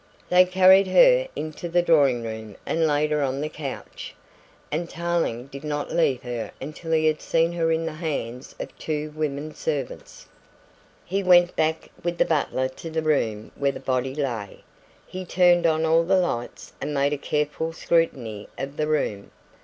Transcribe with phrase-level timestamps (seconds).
[0.29, 4.15] They carried her into the drawing room and laid her on the couch,
[4.71, 8.75] and Tarling did not leave her until he had seen her in the hands of
[8.79, 10.25] two women servants.
[11.05, 14.63] He went back with the butler to the room where the body lay.
[15.05, 19.29] He turned on all the lights and made a careful scrutiny of the room.